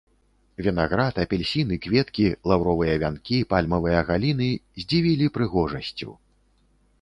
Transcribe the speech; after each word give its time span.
Вінаград, 0.67 1.17
апельсіны, 1.23 1.77
кветкі, 1.83 2.25
лаўровыя 2.51 2.95
вянкі, 3.03 3.43
пальмавыя 3.53 4.01
галіны 4.09 4.49
здзівілі 4.81 5.25
прыгожасцю. 5.37 6.11